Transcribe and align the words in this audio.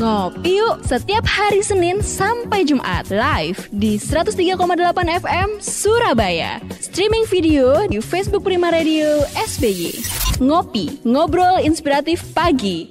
Ngopi 0.00 0.56
yuk 0.56 0.80
setiap 0.88 1.28
hari 1.28 1.60
Senin 1.60 2.00
sampai 2.00 2.64
Jumat 2.64 3.12
live 3.12 3.68
di 3.68 4.00
103,8 4.00 4.56
FM 4.96 5.60
Surabaya. 5.60 6.56
Streaming 6.80 7.28
video 7.28 7.84
di 7.84 8.00
Facebook 8.00 8.48
Prima 8.48 8.72
Radio 8.72 9.20
SBY. 9.36 10.00
Ngopi, 10.40 11.04
ngobrol 11.04 11.60
inspiratif 11.60 12.24
pagi. 12.32 12.88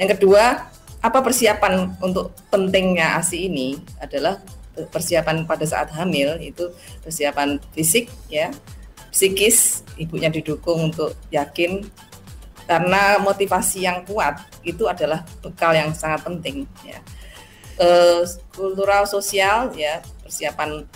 Yang 0.00 0.16
kedua, 0.16 0.64
apa 1.04 1.18
persiapan 1.20 1.92
untuk 2.00 2.32
pentingnya 2.48 3.20
ASI 3.20 3.52
ini 3.52 3.76
adalah 4.00 4.40
persiapan 4.88 5.44
pada 5.44 5.68
saat 5.68 5.92
hamil 5.92 6.40
itu 6.40 6.72
persiapan 7.04 7.60
fisik 7.76 8.08
ya, 8.32 8.48
psikis, 9.12 9.84
ibunya 10.00 10.32
didukung 10.32 10.88
untuk 10.88 11.12
yakin 11.28 11.84
karena 12.70 13.18
motivasi 13.18 13.82
yang 13.82 14.06
kuat 14.06 14.46
itu 14.62 14.86
adalah 14.86 15.26
bekal 15.42 15.74
yang 15.74 15.90
sangat 15.90 16.22
penting 16.22 16.70
ya. 16.86 17.02
E, 17.74 17.88
kultural 18.54 19.10
sosial 19.10 19.74
ya 19.74 19.98
persiapan 20.22 20.86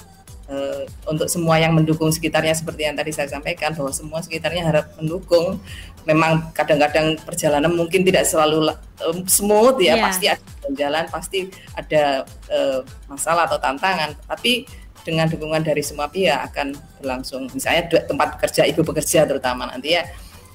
e, 0.47 0.87
untuk 1.11 1.27
semua 1.27 1.59
yang 1.59 1.75
mendukung 1.75 2.15
sekitarnya 2.15 2.55
seperti 2.55 2.87
yang 2.87 2.95
tadi 2.95 3.11
saya 3.11 3.27
sampaikan 3.27 3.75
bahwa 3.75 3.91
semua 3.91 4.23
sekitarnya 4.23 4.63
harap 4.71 4.87
mendukung. 5.03 5.59
Memang 6.07 6.55
kadang-kadang 6.55 7.19
perjalanan 7.27 7.75
mungkin 7.75 8.07
tidak 8.07 8.31
selalu 8.31 8.71
um, 9.03 9.27
smooth 9.27 9.83
ya. 9.83 9.99
Yeah. 9.99 10.05
pasti 10.07 10.27
ada 10.31 10.69
jalan 10.79 11.05
pasti 11.11 11.39
ada 11.75 12.23
uh, 12.55 12.87
masalah 13.11 13.51
atau 13.51 13.59
tantangan. 13.59 14.15
Tapi 14.31 14.63
dengan 15.03 15.27
dukungan 15.27 15.67
dari 15.67 15.83
semua 15.83 16.07
pihak 16.07 16.55
akan 16.55 16.77
berlangsung. 17.03 17.51
Misalnya 17.51 17.91
tempat 17.91 18.39
bekerja 18.39 18.63
ibu 18.63 18.87
bekerja 18.87 19.27
terutama 19.27 19.67
nanti 19.67 19.99
ya 19.99 20.07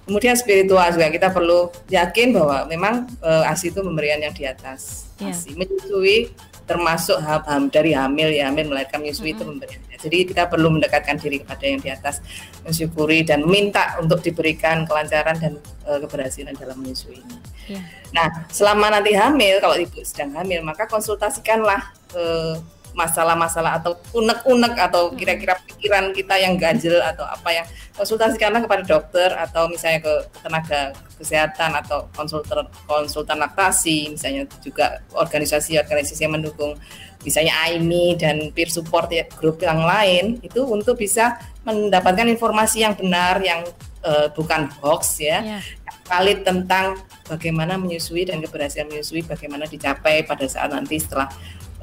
Kemudian 0.09 0.33
spiritual 0.33 0.89
juga 0.89 1.13
kita 1.13 1.29
perlu 1.29 1.69
yakin 1.85 2.33
bahwa 2.33 2.65
memang 2.65 3.05
uh, 3.21 3.45
ASI 3.45 3.69
itu 3.69 3.85
pemberian 3.85 4.17
yang 4.17 4.33
di 4.33 4.49
atas. 4.49 5.13
Yeah. 5.21 5.29
ASI 5.29 5.53
menyusui 5.53 6.33
termasuk 6.65 7.21
ham, 7.21 7.41
ham, 7.45 7.63
dari 7.69 7.93
hamil 7.93 8.33
ya 8.33 8.49
hamil 8.49 8.73
melahirkan 8.73 9.05
menyusui 9.05 9.33
mm 9.33 9.37
-hmm. 9.37 9.37
itu 9.37 9.43
pemberian. 9.45 9.81
Jadi 9.99 10.17
kita 10.31 10.47
perlu 10.47 10.71
mendekatkan 10.73 11.19
diri 11.19 11.43
kepada 11.43 11.63
yang 11.67 11.83
di 11.83 11.91
atas, 11.91 12.23
mensyukuri 12.63 13.21
dan 13.27 13.43
minta 13.43 13.99
untuk 13.99 14.23
diberikan 14.23 14.87
kelancaran 14.87 15.35
dan 15.37 15.53
uh, 15.85 15.99
keberhasilan 15.99 16.55
dalam 16.55 16.79
menyusui 16.79 17.19
ini. 17.19 17.37
Yeah. 17.69 17.83
Nah, 18.15 18.27
selama 18.49 18.89
nanti 18.95 19.13
hamil, 19.13 19.61
kalau 19.61 19.77
ibu 19.77 20.01
sedang 20.01 20.33
hamil, 20.33 20.65
maka 20.65 20.87
konsultasikanlah 20.89 21.93
uh, 22.17 22.57
masalah-masalah 22.93 23.79
atau 23.79 23.97
unek-unek 24.15 24.73
atau 24.77 25.13
kira-kira 25.13 25.55
pikiran 25.67 26.11
kita 26.11 26.35
yang 26.41 26.57
ganjel 26.57 26.97
atau 26.99 27.25
apa 27.25 27.49
yang 27.53 27.65
konsultasikanlah 27.95 28.63
kepada 28.65 28.83
dokter 28.83 29.29
atau 29.35 29.67
misalnya 29.69 29.99
ke 30.01 30.13
tenaga 30.41 30.79
kesehatan 31.19 31.75
atau 31.83 32.07
konsultan 32.15 32.65
konsultan 32.87 33.37
laktasi 33.39 34.15
misalnya 34.15 34.47
juga 34.63 35.03
organisasi-organisasi 35.13 36.21
yang 36.23 36.35
mendukung 36.39 36.79
misalnya 37.27 37.51
AIMI 37.67 38.15
dan 38.15 38.37
peer 38.55 38.71
support 38.71 39.11
ya, 39.11 39.27
grup 39.35 39.59
yang 39.59 39.83
lain 39.83 40.39
itu 40.39 40.63
untuk 40.63 40.95
bisa 40.95 41.35
mendapatkan 41.67 42.27
informasi 42.31 42.87
yang 42.87 42.95
benar 42.95 43.43
yang 43.43 43.67
uh, 44.07 44.31
bukan 44.31 44.71
hoax 44.79 45.19
ya 45.19 45.43
yeah. 45.43 45.61
valid 46.07 46.47
tentang 46.47 46.95
bagaimana 47.27 47.75
menyusui 47.75 48.23
dan 48.23 48.39
keberhasilan 48.39 48.87
menyusui 48.87 49.27
bagaimana 49.27 49.67
dicapai 49.67 50.23
pada 50.23 50.47
saat 50.47 50.71
nanti 50.71 50.97
setelah 50.97 51.27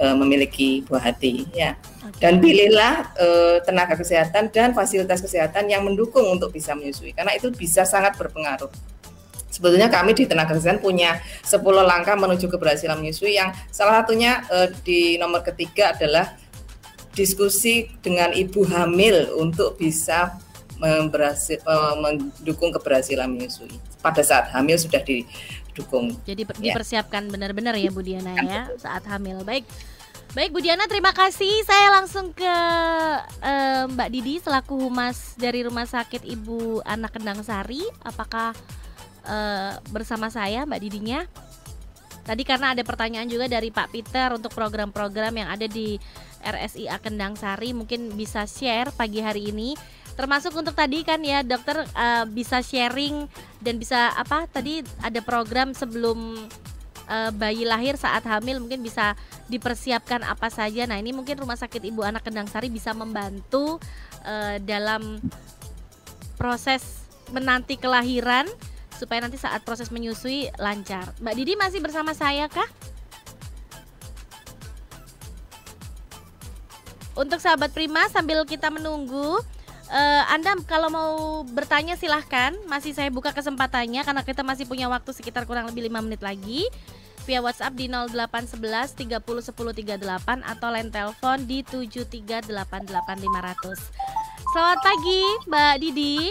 uh, 0.01 0.17
memiliki 0.17 0.85
buah 0.87 1.13
hati 1.13 1.49
ya. 1.53 1.77
Dan 2.17 2.41
pilihlah 2.41 3.13
uh, 3.19 3.57
tenaga 3.67 3.99
kesehatan 3.99 4.49
dan 4.49 4.73
fasilitas 4.73 5.21
kesehatan 5.21 5.69
yang 5.69 5.85
mendukung 5.85 6.25
untuk 6.33 6.55
bisa 6.55 6.73
menyusui 6.73 7.13
karena 7.13 7.37
itu 7.37 7.53
bisa 7.53 7.85
sangat 7.85 8.17
berpengaruh. 8.17 8.71
Sebetulnya 9.53 9.89
kami 9.89 10.13
di 10.13 10.29
tenaga 10.29 10.57
kesehatan 10.57 10.85
punya 10.85 11.17
10 11.45 11.61
langkah 11.81 12.13
menuju 12.13 12.49
keberhasilan 12.53 13.01
menyusui 13.01 13.37
yang 13.37 13.53
salah 13.73 14.05
satunya 14.05 14.45
uh, 14.53 14.69
di 14.85 15.17
nomor 15.17 15.45
ketiga 15.45 15.97
adalah 15.97 16.37
diskusi 17.17 17.89
dengan 18.05 18.37
ibu 18.37 18.61
hamil 18.69 19.33
untuk 19.41 19.81
bisa 19.81 20.37
memberhasil, 20.77 21.65
uh, 21.65 21.97
mendukung 21.97 22.69
keberhasilan 22.69 23.33
menyusui. 23.33 23.73
Pada 24.05 24.21
saat 24.21 24.53
hamil 24.53 24.77
sudah 24.77 25.01
di 25.01 25.25
dukung. 25.77 26.13
Jadi 26.25 26.49
ya. 26.61 26.73
dipersiapkan 26.73 27.29
benar-benar 27.29 27.77
ya 27.77 27.93
Bu 27.93 28.01
Diana 28.01 28.33
ya 28.41 28.73
saat 28.81 29.05
hamil. 29.09 29.45
Baik. 29.45 29.65
Baik 30.37 30.53
Bu 30.53 30.61
Diana, 30.61 30.85
terima 30.85 31.17
kasih. 31.17 31.65
Saya 31.65 31.97
langsung 31.97 32.29
ke 32.37 32.45
uh, 33.41 33.89
Mbak 33.89 34.09
Didi 34.13 34.37
selaku 34.37 34.77
humas 34.77 35.33
dari 35.41 35.65
Rumah 35.65 35.89
Sakit 35.89 36.29
Ibu 36.29 36.85
Anak 36.85 37.17
Kendang 37.17 37.41
Sari. 37.41 37.81
Apakah 38.05 38.53
uh, 39.25 39.81
bersama 39.89 40.29
saya 40.29 40.69
Mbak 40.69 40.81
Didinya? 40.85 41.25
Tadi 42.29 42.45
karena 42.45 42.77
ada 42.77 42.85
pertanyaan 42.85 43.25
juga 43.25 43.49
dari 43.49 43.73
Pak 43.73 43.89
Peter 43.97 44.29
untuk 44.37 44.53
program-program 44.53 45.41
yang 45.41 45.49
ada 45.49 45.65
di 45.65 45.97
RSIA 46.45 47.01
Kendang 47.01 47.41
Sari, 47.41 47.73
mungkin 47.73 48.13
bisa 48.13 48.45
share 48.45 48.93
pagi 48.93 49.25
hari 49.25 49.57
ini 49.57 49.73
termasuk 50.21 50.53
untuk 50.53 50.77
tadi 50.77 51.01
kan 51.05 51.21
ya 51.25 51.45
dokter 51.45 51.81
uh, 51.81 52.25
bisa 52.29 52.61
sharing 52.65 53.25
dan 53.61 53.77
bisa 53.77 54.13
apa 54.17 54.49
tadi 54.49 54.81
ada 55.05 55.21
program 55.21 55.77
sebelum 55.77 56.49
uh, 57.07 57.31
bayi 57.35 57.67
lahir 57.67 57.95
saat 57.97 58.23
hamil 58.27 58.61
mungkin 58.63 58.83
bisa 58.83 59.15
dipersiapkan 59.47 60.23
apa 60.27 60.51
saja. 60.51 60.85
Nah, 60.87 60.99
ini 60.99 61.15
mungkin 61.15 61.39
Rumah 61.39 61.59
Sakit 61.59 61.83
Ibu 61.87 62.03
Anak 62.03 62.27
Kendang 62.27 62.51
Sari 62.51 62.69
bisa 62.71 62.93
membantu 62.93 63.79
uh, 64.27 64.57
dalam 64.63 65.23
proses 66.37 67.07
menanti 67.33 67.75
kelahiran 67.81 68.47
supaya 68.97 69.25
nanti 69.25 69.37
saat 69.37 69.63
proses 69.63 69.91
menyusui 69.91 70.49
lancar. 70.57 71.13
Mbak 71.21 71.35
Didi 71.37 71.53
masih 71.59 71.81
bersama 71.83 72.13
saya 72.17 72.49
kah? 72.49 72.69
Untuk 77.17 77.41
sahabat 77.41 77.73
Prima 77.73 78.05
sambil 78.13 78.45
kita 78.45 78.69
menunggu 78.69 79.41
Uh, 79.87 80.23
anda 80.35 80.51
kalau 80.67 80.91
mau 80.91 81.47
bertanya 81.47 81.95
silahkan 81.95 82.51
Masih 82.67 82.91
saya 82.91 83.07
buka 83.07 83.31
kesempatannya 83.31 84.03
Karena 84.03 84.27
kita 84.27 84.43
masih 84.43 84.67
punya 84.67 84.91
waktu 84.91 85.15
sekitar 85.15 85.47
kurang 85.47 85.71
lebih 85.71 85.87
5 85.87 86.03
menit 86.03 86.27
lagi 86.27 86.67
Via 87.27 87.43
WhatsApp 87.43 87.75
di 87.75 87.91
0811 87.91 88.95
30 88.95 89.19
10 89.19 89.99
38 89.99 90.47
Atau 90.47 90.71
line 90.71 90.95
telepon 90.95 91.43
di 91.43 91.67
7388500 91.67 92.55
Selamat 94.47 94.79
pagi 94.81 95.23
Mbak 95.51 95.75
Didi. 95.83 96.31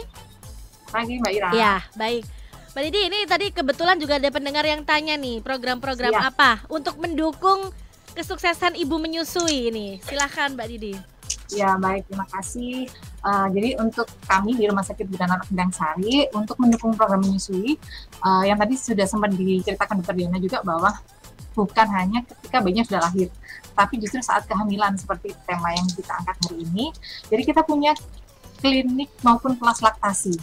Pagi 0.89 1.13
Mbak 1.19 1.31
Ira. 1.35 1.50
Ya 1.51 1.83
baik. 2.00 2.23
Mbak 2.72 2.83
Didi 2.88 3.00
ini 3.11 3.19
tadi 3.28 3.51
kebetulan 3.51 4.00
juga 4.00 4.16
ada 4.16 4.31
pendengar 4.31 4.63
yang 4.63 4.88
tanya 4.88 5.19
nih 5.19 5.44
Program-program 5.44 6.16
ya. 6.16 6.31
apa 6.31 6.63
Untuk 6.72 6.95
mendukung 6.97 7.75
kesuksesan 8.16 8.79
ibu 8.79 8.95
menyusui 8.95 9.67
ini? 9.67 10.00
Silahkan 10.00 10.56
Mbak 10.56 10.67
Didi 10.72 10.95
Ya 11.53 11.78
baik, 11.78 12.09
terima 12.09 12.25
kasih. 12.25 12.89
Uh, 13.22 13.45
jadi 13.53 13.78
untuk 13.78 14.09
kami 14.25 14.57
di 14.57 14.66
Rumah 14.66 14.81
Sakit 14.81 15.06
Bidan 15.06 15.29
Anak 15.29 15.45
Kendang 15.45 15.69
Sari 15.69 16.25
untuk 16.33 16.57
mendukung 16.57 16.97
program 16.97 17.22
menyusui, 17.22 17.78
uh, 18.25 18.41
yang 18.41 18.57
tadi 18.57 18.73
sudah 18.73 19.06
sempat 19.06 19.29
diceritakan 19.38 20.01
Dr. 20.01 20.16
Diana 20.17 20.41
juga 20.41 20.66
bahwa 20.66 20.89
bukan 21.53 21.88
hanya 21.94 22.25
ketika 22.25 22.59
bayinya 22.66 22.83
sudah 22.83 23.01
lahir, 23.06 23.29
tapi 23.78 24.01
justru 24.01 24.19
saat 24.25 24.50
kehamilan 24.50 24.97
seperti 24.97 25.38
tema 25.45 25.72
yang 25.72 25.85
kita 25.85 26.11
angkat 26.17 26.35
hari 26.50 26.57
ini. 26.66 26.85
Jadi 27.29 27.41
kita 27.45 27.62
punya 27.62 27.94
klinik 28.59 29.13
maupun 29.22 29.53
kelas 29.56 29.85
laktasi. 29.85 30.33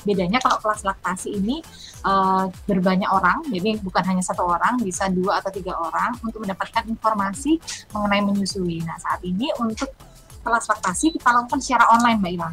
Bedanya 0.00 0.40
kalau 0.40 0.56
kelas 0.64 0.80
laktasi 0.84 1.40
ini 1.40 1.60
uh, 2.04 2.48
berbanyak 2.64 3.08
orang, 3.08 3.44
jadi 3.48 3.80
bukan 3.80 4.04
hanya 4.04 4.24
satu 4.24 4.48
orang, 4.48 4.80
bisa 4.80 5.08
dua 5.12 5.40
atau 5.40 5.52
tiga 5.52 5.76
orang 5.76 6.16
untuk 6.24 6.40
mendapatkan 6.44 6.84
informasi 6.88 7.60
mengenai 7.92 8.24
menyusui. 8.24 8.80
Nah 8.84 8.96
saat 8.96 9.20
ini 9.24 9.52
untuk 9.60 9.92
kelas 10.40 10.64
laktasi 10.68 11.12
kita 11.14 11.28
lakukan 11.30 11.60
secara 11.60 11.84
online 11.92 12.18
Mbak 12.20 12.32
Ila. 12.36 12.50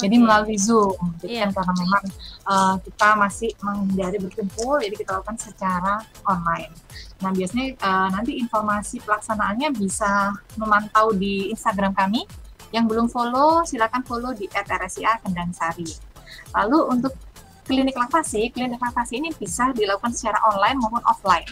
Jadi 0.00 0.16
okay. 0.16 0.24
melalui 0.24 0.56
Zoom, 0.56 0.96
jadi 1.20 1.28
yeah. 1.28 1.42
kan 1.52 1.60
karena 1.60 1.74
memang 1.76 2.04
uh, 2.48 2.74
kita 2.80 3.08
masih 3.20 3.50
menghindari 3.60 4.16
berkumpul, 4.16 4.80
jadi 4.80 4.96
kita 4.96 5.10
lakukan 5.20 5.36
secara 5.36 6.00
online. 6.24 6.72
Nah 7.20 7.30
biasanya 7.36 7.76
uh, 7.84 8.08
nanti 8.08 8.40
informasi 8.40 9.04
pelaksanaannya 9.04 9.76
bisa 9.76 10.32
memantau 10.56 11.12
di 11.12 11.52
Instagram 11.52 11.92
kami. 11.92 12.24
Yang 12.70 12.84
belum 12.86 13.06
follow, 13.10 13.66
silakan 13.66 14.06
follow 14.06 14.30
di 14.32 14.46
@rsia 14.48 15.20
Kendang 15.20 15.52
Sari. 15.52 15.90
Lalu 16.54 16.78
untuk 16.86 17.12
klinik 17.66 17.98
laktasi, 17.98 18.54
klinik 18.54 18.78
laktasi 18.78 19.20
ini 19.20 19.34
bisa 19.34 19.74
dilakukan 19.74 20.14
secara 20.14 20.38
online 20.48 20.78
maupun 20.78 21.02
offline. 21.04 21.44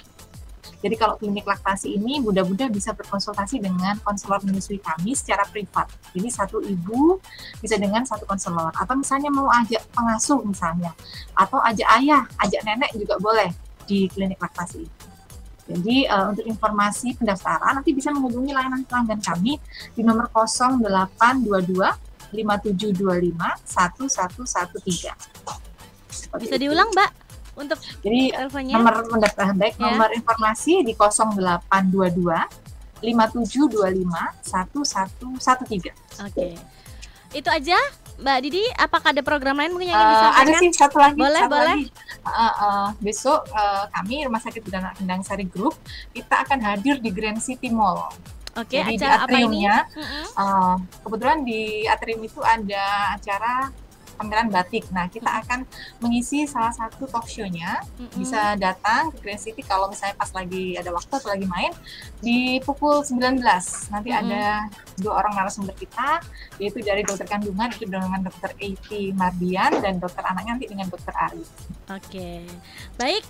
Jadi 0.79 0.95
kalau 0.95 1.19
klinik 1.19 1.43
laktasi 1.43 1.99
ini 1.99 2.23
Bunda-Bunda 2.23 2.71
bisa 2.71 2.95
berkonsultasi 2.95 3.59
dengan 3.59 3.99
konselor 4.07 4.39
menyusui 4.47 4.79
kami 4.79 5.11
secara 5.11 5.43
privat. 5.51 5.91
Jadi 6.15 6.29
satu 6.31 6.63
ibu 6.63 7.19
bisa 7.59 7.75
dengan 7.75 8.07
satu 8.07 8.23
konselor. 8.31 8.71
Atau 8.79 8.95
misalnya 8.95 9.35
mau 9.35 9.51
ajak 9.51 9.83
pengasuh 9.91 10.39
misalnya. 10.47 10.95
Atau 11.35 11.59
ajak 11.59 11.89
ayah, 11.99 12.23
ajak 12.39 12.63
nenek 12.63 12.95
juga 12.95 13.19
boleh 13.19 13.51
di 13.89 14.05
klinik 14.07 14.37
laktasi 14.37 14.85
Jadi 15.69 16.09
uh, 16.09 16.33
untuk 16.33 16.49
informasi 16.49 17.13
pendaftaran 17.17 17.77
nanti 17.77 17.93
bisa 17.93 18.09
menghubungi 18.09 18.57
layanan 18.57 18.89
pelanggan 18.89 19.21
kami 19.21 19.61
di 19.93 20.01
nomor 20.01 20.33
0822 20.33 22.33
5725 22.33 23.69
1113. 23.69 26.41
Bisa 26.41 26.57
diulang, 26.57 26.89
Mbak? 26.93 27.28
Untuk 27.59 27.79
Jadi 28.01 28.31
teleponnya. 28.31 28.75
nomor 28.75 28.95
mendaftar 29.05 29.47
baik 29.53 29.75
Ya. 29.75 29.83
nomor 29.85 30.09
informasi 30.11 30.81
di 30.81 30.95
0822 30.95 32.47
5725 33.01 34.35
1113. 34.43 35.95
Oke. 36.21 36.55
Itu 37.31 37.49
aja 37.49 37.77
Mbak 38.19 38.39
Didi, 38.41 38.67
apakah 38.75 39.15
ada 39.15 39.23
program 39.23 39.55
lain 39.57 39.71
mungkin 39.71 39.89
yang 39.89 39.97
ingin 39.97 40.11
Eh, 40.11 40.19
ada 40.19 40.27
disampaikan? 40.43 40.59
sih 40.59 40.71
satu 40.75 40.97
lagi. 40.99 41.15
Boleh, 41.17 41.39
satu 41.41 41.53
boleh. 41.53 41.67
lagi. 41.71 41.87
Eh, 42.19 42.55
eh, 42.59 42.87
besok 42.99 43.41
eh, 43.47 43.85
kami 43.89 44.15
Rumah 44.25 44.41
Sakit 44.41 44.61
Bidana 44.61 44.91
Kendang 44.93 45.23
Sari 45.23 45.47
Group 45.47 45.79
kita 46.11 46.43
akan 46.43 46.59
hadir 46.61 46.99
di 46.99 47.11
Grand 47.11 47.39
City 47.39 47.71
Mall. 47.71 48.11
Oke, 48.57 48.75
Jadi 48.75 48.91
di 48.91 48.99
acara 48.99 49.23
apa 49.23 49.31
ini? 49.31 49.63
atriumnya, 49.63 49.77
eh, 50.35 50.75
kebetulan 50.99 51.39
di 51.41 51.63
atrium 51.87 52.21
itu 52.21 52.41
ada 52.41 52.85
acara 53.15 53.71
pameran 54.19 54.51
batik. 54.51 54.91
Nah, 54.91 55.07
kita 55.07 55.31
akan 55.47 55.63
mengisi 56.03 56.45
salah 56.51 56.75
satu 56.75 57.07
talk 57.07 57.31
show-nya. 57.31 57.79
Bisa 58.19 58.59
datang 58.59 59.15
ke 59.15 59.23
Grand 59.23 59.39
City 59.39 59.63
kalau 59.63 59.87
misalnya 59.87 60.19
pas 60.19 60.35
lagi 60.35 60.75
ada 60.75 60.91
waktu 60.91 61.13
atau 61.15 61.31
lagi 61.31 61.47
main 61.47 61.71
di 62.19 62.59
pukul 62.67 63.07
19. 63.07 63.39
Nanti 63.95 64.11
ada 64.11 64.67
dua 64.99 65.23
orang 65.23 65.39
narasumber 65.39 65.79
kita, 65.79 66.19
yaitu 66.59 66.83
dari 66.83 67.07
dokter 67.07 67.31
kandungan 67.31 67.71
itu 67.71 67.87
dengan 67.87 68.21
dokter 68.21 68.51
A.T. 68.59 69.15
Mardian 69.15 69.79
dan 69.79 70.03
dokter 70.03 70.27
anaknya 70.27 70.59
nanti 70.59 70.67
dengan 70.67 70.91
dokter 70.91 71.15
Ari. 71.15 71.45
Oke. 71.95 72.43
Baik. 72.99 73.23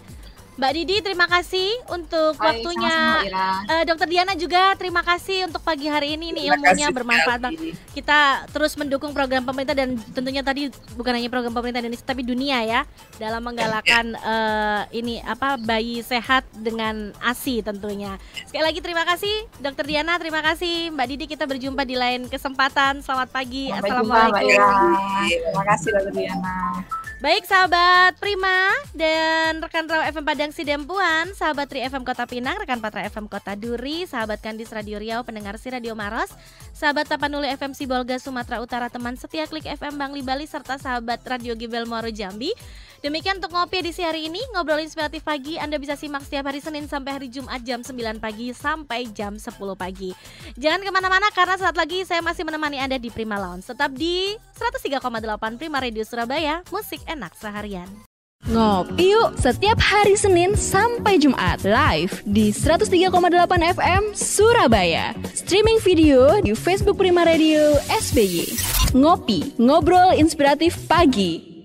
Mbak 0.59 0.73
Didi, 0.75 0.97
terima 1.07 1.31
kasih 1.31 1.71
untuk 1.87 2.35
Baik, 2.35 2.67
waktunya. 2.67 2.91
sama-sama, 2.91 3.31
Ira. 3.31 3.49
Eh, 3.79 3.85
Dokter 3.87 4.09
Diana 4.11 4.35
juga 4.35 4.75
terima 4.75 5.07
kasih 5.07 5.47
untuk 5.47 5.63
pagi 5.63 5.87
hari 5.87 6.19
ini. 6.19 6.35
Ini 6.35 6.51
ilmunya 6.51 6.91
kasih 6.91 6.99
bermanfaat 6.99 7.41
banget. 7.47 7.79
Kita 7.95 8.43
terus 8.51 8.75
mendukung 8.75 9.15
program 9.15 9.47
pemerintah 9.47 9.79
dan 9.79 9.95
tentunya 10.11 10.43
tadi 10.43 10.67
bukan 10.99 11.15
hanya 11.15 11.31
program 11.31 11.55
pemerintah 11.55 11.79
Indonesia 11.79 12.03
tapi 12.03 12.27
dunia 12.27 12.59
ya 12.67 12.83
dalam 13.23 13.39
menggalakkan 13.39 14.19
eh, 14.19 14.83
ini 14.99 15.23
apa 15.23 15.63
bayi 15.63 16.03
sehat 16.03 16.43
dengan 16.59 17.15
ASI 17.23 17.63
tentunya. 17.63 18.19
Sekali 18.51 18.67
lagi 18.67 18.83
terima 18.83 19.07
kasih 19.07 19.47
Dokter 19.63 19.87
Diana, 19.87 20.19
terima 20.19 20.43
kasih 20.43 20.91
Mbak 20.91 21.07
Didi. 21.07 21.25
Kita 21.31 21.47
berjumpa 21.47 21.87
di 21.87 21.95
lain 21.95 22.27
kesempatan. 22.27 22.99
Selamat 23.07 23.31
pagi. 23.31 23.71
Sampai 23.71 23.95
jumpa, 23.95 24.03
Mbak 24.03 24.43
Assalamualaikum. 24.43 24.59
Ira. 24.59 24.75
Terima 25.23 25.65
kasih, 25.71 25.89
Dokter 25.95 26.13
Diana. 26.19 26.98
Baik 27.19 27.51
sahabat 27.51 28.15
Prima 28.23 28.71
dan 28.95 29.59
rekan 29.59 29.91
Raw 29.91 30.07
FM 30.07 30.23
Padang 30.23 30.55
Sidempuan, 30.55 31.35
sahabat 31.35 31.67
Tri 31.67 31.83
FM 31.83 32.07
Kota 32.07 32.31
Pinang, 32.31 32.55
rekan 32.63 32.79
Patra 32.79 33.03
FM 33.11 33.27
Kota 33.27 33.59
Duri, 33.59 34.07
sahabat 34.07 34.39
Kandis 34.39 34.71
Radio 34.71 35.03
Riau, 35.03 35.27
pendengar 35.27 35.59
si 35.59 35.67
Radio 35.67 35.99
Maros, 35.99 36.31
sahabat 36.71 37.11
Tapanuli 37.11 37.51
FM 37.59 37.75
Sibolga 37.75 38.23
Sumatera 38.23 38.63
Utara, 38.63 38.87
teman 38.87 39.19
setia 39.19 39.51
Klik 39.51 39.67
FM 39.67 39.99
Bangli 39.99 40.23
Bali, 40.23 40.47
serta 40.47 40.79
sahabat 40.79 41.19
Radio 41.27 41.59
Gibel 41.59 41.91
Muaro 41.91 42.07
Jambi. 42.07 42.55
Demikian 42.99 43.39
untuk 43.39 43.55
ngopi 43.55 43.79
edisi 43.79 44.03
hari 44.03 44.27
ini, 44.27 44.43
ngobrol 44.51 44.83
inspiratif 44.83 45.23
pagi 45.23 45.55
Anda 45.55 45.79
bisa 45.79 45.95
simak 45.95 46.27
setiap 46.27 46.51
hari 46.51 46.59
Senin 46.59 46.91
sampai 46.91 47.15
hari 47.15 47.29
Jumat 47.31 47.63
jam 47.63 47.87
9 47.87 47.95
pagi 48.19 48.51
sampai 48.51 49.07
jam 49.15 49.39
10 49.39 49.55
pagi. 49.79 50.11
Jangan 50.59 50.83
ke 50.83 50.91
mana-mana 50.91 51.31
karena 51.31 51.55
saat 51.55 51.79
lagi 51.79 52.03
saya 52.03 52.19
masih 52.27 52.43
menemani 52.43 52.83
Anda 52.83 52.99
di 52.99 53.07
Prima 53.15 53.39
Lounge. 53.39 53.71
Tetap 53.71 53.95
di 53.95 54.35
103,8 54.59 55.63
Prima 55.63 55.79
Radio 55.79 56.03
Surabaya, 56.03 56.67
musik 56.75 56.99
enak 57.07 57.39
seharian. 57.39 57.87
Ngopi 58.51 59.15
yuk 59.15 59.35
setiap 59.39 59.79
hari 59.83 60.15
Senin 60.15 60.59
sampai 60.59 61.23
Jumat 61.23 61.63
live 61.63 62.23
di 62.27 62.51
103,8 62.51 63.15
FM 63.79 64.03
Surabaya. 64.15 65.15
Streaming 65.39 65.79
video 65.87 66.39
di 66.43 66.51
Facebook 66.55 66.99
Prima 66.99 67.23
Radio 67.23 67.79
SBY. 67.87 68.47
Ngopi, 68.99 69.59
ngobrol 69.59 70.19
inspiratif 70.19 70.75
pagi. 70.91 71.58